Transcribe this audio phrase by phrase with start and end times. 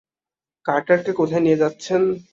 [0.65, 2.01] কার্টারকে কোথায় নিয়ে যাচ্ছেন?